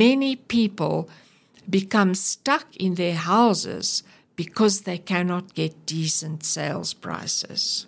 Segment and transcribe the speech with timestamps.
[0.00, 1.08] many people
[1.70, 4.02] become stuck in their houses
[4.34, 7.86] because they cannot get decent sales prices.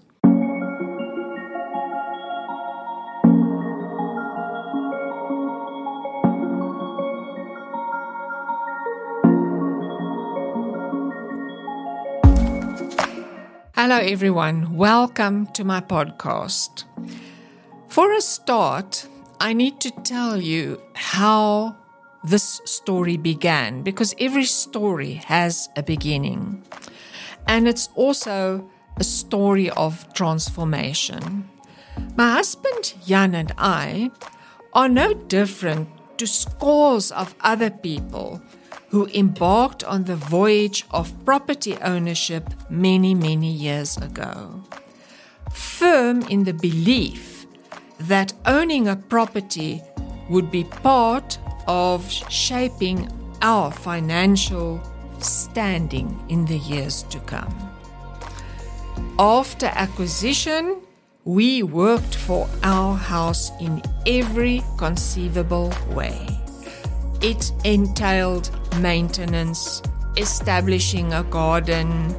[13.74, 14.76] Hello, everyone.
[14.76, 16.84] Welcome to my podcast.
[17.88, 19.08] For a start,
[19.40, 21.76] I need to tell you how
[22.26, 26.64] this story began because every story has a beginning.
[27.46, 31.48] And it's also a story of transformation.
[32.16, 34.10] My husband Jan and I
[34.72, 35.88] are no different
[36.18, 38.42] to scores of other people
[38.88, 44.64] who embarked on the voyage of property ownership many, many years ago.
[45.52, 47.46] Firm in the belief
[48.00, 49.82] that owning a property
[50.28, 53.08] would be part of shaping
[53.42, 54.80] our financial
[55.18, 57.54] standing in the years to come.
[59.18, 60.76] After acquisition,
[61.24, 66.28] we worked for our house in every conceivable way.
[67.20, 69.82] It entailed maintenance,
[70.16, 72.14] establishing a garden,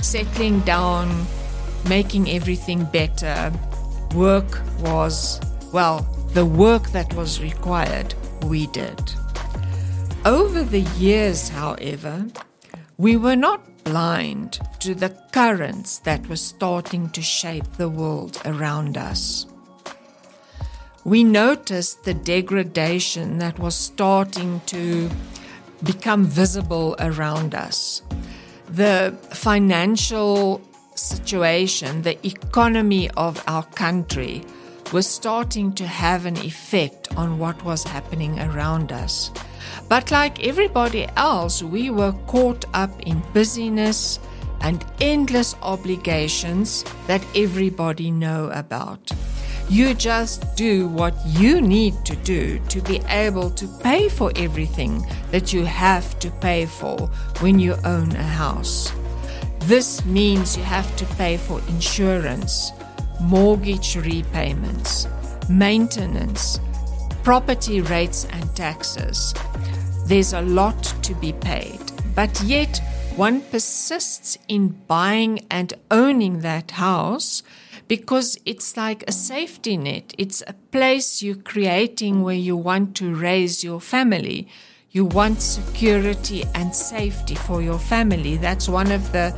[0.00, 1.26] settling down,
[1.88, 3.52] making everything better.
[4.14, 5.40] Work was,
[5.72, 6.00] well,
[6.32, 9.12] the work that was required we did.
[10.24, 12.26] Over the years, however,
[12.98, 18.98] we were not blind to the currents that were starting to shape the world around
[18.98, 19.46] us.
[21.04, 25.08] We noticed the degradation that was starting to
[25.82, 28.02] become visible around us.
[28.68, 30.60] The financial
[30.94, 34.44] situation, the economy of our country
[34.92, 39.30] was starting to have an effect on what was happening around us.
[39.88, 44.18] But like everybody else, we were caught up in busyness
[44.60, 49.10] and endless obligations that everybody know about.
[49.68, 55.06] You just do what you need to do to be able to pay for everything
[55.30, 57.06] that you have to pay for
[57.38, 58.92] when you own a house.
[59.60, 62.72] This means you have to pay for insurance,
[63.20, 65.06] mortgage repayments,
[65.48, 66.60] maintenance,
[67.22, 69.34] property rates and taxes.
[70.06, 71.80] There's a lot to be paid,
[72.14, 72.80] but yet
[73.16, 77.42] one persists in buying and owning that house
[77.88, 80.14] because it's like a safety net.
[80.16, 84.48] It's a place you're creating where you want to raise your family.
[84.92, 88.36] You want security and safety for your family.
[88.36, 89.34] That's one of the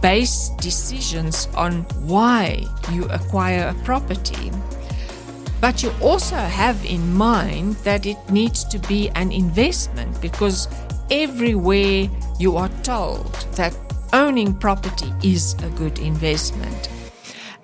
[0.00, 4.50] base decisions on why you acquire a property.
[5.60, 10.68] But you also have in mind that it needs to be an investment because
[11.10, 12.08] everywhere
[12.38, 13.76] you are told that
[14.12, 16.88] owning property is a good investment.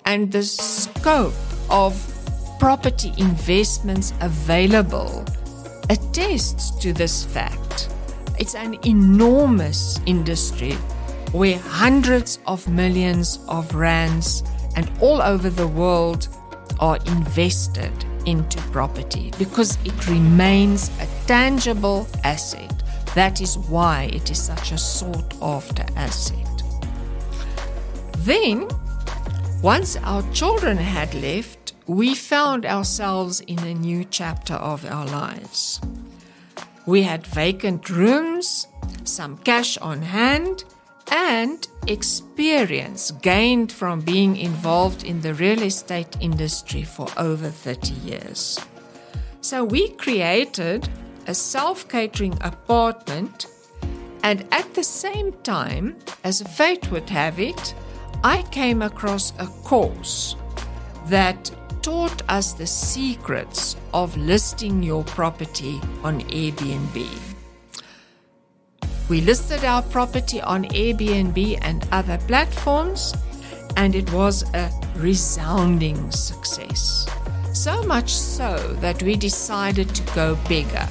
[0.05, 1.33] And the scope
[1.69, 1.95] of
[2.59, 5.25] property investments available
[5.89, 7.89] attests to this fact.
[8.37, 10.77] It's an enormous industry
[11.35, 14.41] where hundreds of millions of rands
[14.77, 16.29] and all over the world
[16.79, 17.91] are invested
[18.25, 22.71] into property because it remains a tangible asset.
[23.15, 26.63] That is why it is such a sought after asset.
[28.19, 28.69] Then,
[29.61, 35.81] once our children had left, we found ourselves in a new chapter of our lives.
[36.85, 38.67] We had vacant rooms,
[39.03, 40.63] some cash on hand,
[41.11, 48.59] and experience gained from being involved in the real estate industry for over 30 years.
[49.41, 50.89] So we created
[51.27, 53.47] a self catering apartment,
[54.23, 57.75] and at the same time, as fate would have it,
[58.23, 60.35] I came across a course
[61.07, 61.51] that
[61.83, 67.34] taught us the secrets of listing your property on Airbnb.
[69.07, 73.13] We listed our property on Airbnb and other platforms,
[73.77, 77.07] and it was a resounding success.
[77.53, 80.87] So much so that we decided to go bigger,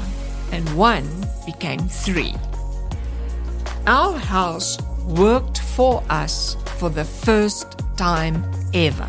[0.52, 1.08] and one
[1.44, 2.34] became three.
[3.86, 9.08] Our house worked for us for the first time ever.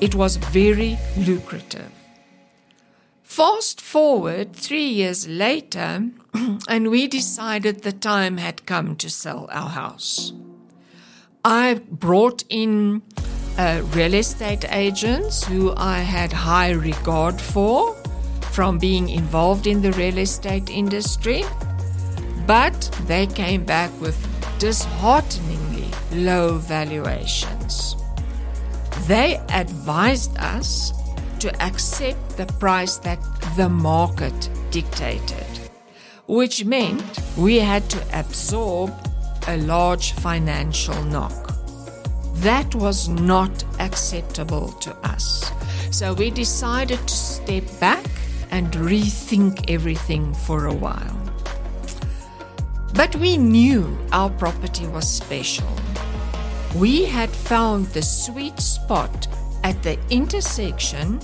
[0.00, 1.99] It was very lucrative.
[3.30, 6.10] Fast forward three years later,
[6.68, 10.32] and we decided the time had come to sell our house.
[11.44, 13.02] I brought in
[13.56, 17.94] uh, real estate agents who I had high regard for
[18.50, 21.44] from being involved in the real estate industry,
[22.48, 24.18] but they came back with
[24.58, 27.94] dishearteningly low valuations.
[29.06, 30.92] They advised us
[31.40, 33.18] to accept the price that
[33.56, 35.46] the market dictated,
[36.26, 38.92] which meant we had to absorb
[39.48, 41.56] a large financial knock.
[42.34, 45.50] That was not acceptable to us.
[45.90, 48.04] So we decided to step back
[48.50, 51.16] and rethink everything for a while.
[52.94, 55.68] But we knew our property was special.
[56.76, 59.26] We had found the sweet spot
[59.64, 61.20] at the intersection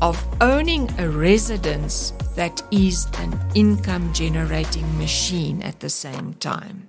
[0.00, 6.86] of owning a residence that is an income generating machine at the same time.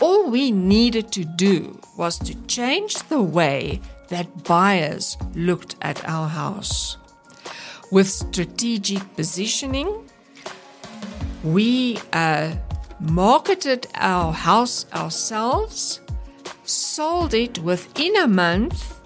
[0.00, 6.28] All we needed to do was to change the way that buyers looked at our
[6.28, 6.96] house.
[7.90, 10.08] With strategic positioning,
[11.42, 12.54] we uh,
[13.00, 16.00] marketed our house ourselves,
[16.64, 18.99] sold it within a month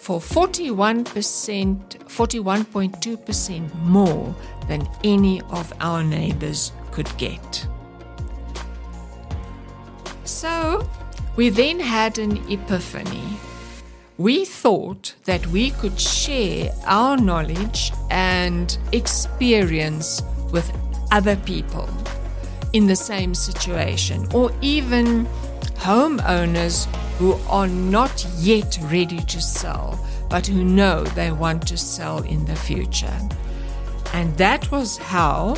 [0.00, 4.34] for 41%, 41.2% more
[4.66, 7.66] than any of our neighbors could get.
[10.24, 10.88] So,
[11.36, 13.36] we then had an epiphany.
[14.16, 20.72] We thought that we could share our knowledge and experience with
[21.12, 21.90] other people
[22.72, 25.28] in the same situation, or even
[25.80, 26.86] homeowners
[27.16, 29.98] who are not yet ready to sell,
[30.28, 33.18] but who know they want to sell in the future.
[34.12, 35.54] And that was how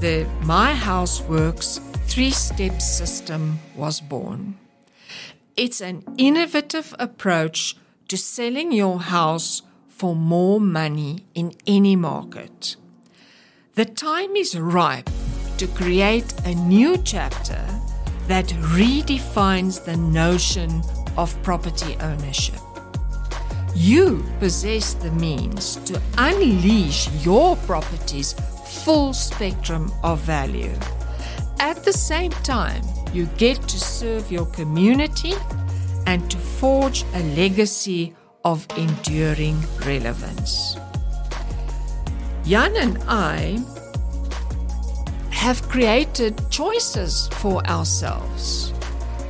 [0.00, 4.58] the My House Works three step system was born.
[5.56, 7.76] It's an innovative approach
[8.08, 12.76] to selling your house for more money in any market.
[13.74, 15.10] The time is ripe
[15.56, 17.64] to create a new chapter
[18.28, 20.82] that redefines the notion
[21.16, 22.60] of property ownership.
[23.74, 28.32] You possess the means to unleash your property's
[28.84, 30.74] full spectrum of value.
[31.60, 32.82] At the same time,
[33.12, 35.34] you get to serve your community
[36.06, 38.14] and to forge a legacy
[38.44, 40.76] of enduring relevance.
[42.44, 43.58] Jan and I
[45.36, 48.72] have created choices for ourselves.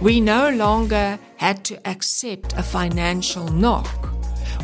[0.01, 4.09] We no longer had to accept a financial knock.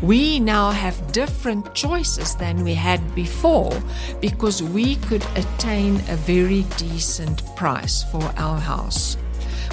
[0.02, 3.72] We now have different choices than we had before
[4.20, 9.16] because we could attain a very decent price for our house.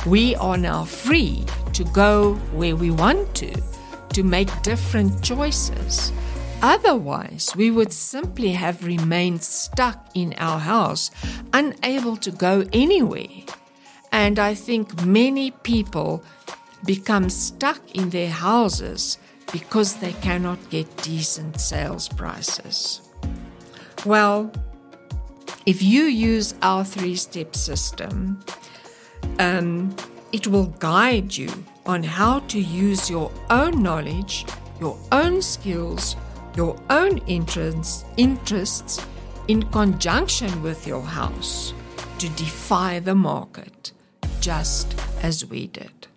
[0.07, 3.53] We are now free to go where we want to,
[4.15, 6.11] to make different choices.
[6.61, 11.09] Otherwise, we would simply have remained stuck in our house,
[11.53, 13.45] unable to go anywhere.
[14.11, 16.23] And I think many people
[16.85, 19.17] become stuck in their houses
[19.51, 23.01] because they cannot get decent sales prices.
[24.05, 24.51] Well,
[25.65, 28.39] if you use our three step system,
[29.39, 29.95] um,
[30.31, 31.49] it will guide you
[31.85, 34.45] on how to use your own knowledge,
[34.79, 36.15] your own skills,
[36.59, 39.07] your own interests, interests
[39.47, 41.73] in conjunction with your house
[42.17, 43.93] to defy the market,
[44.41, 46.07] just as we did.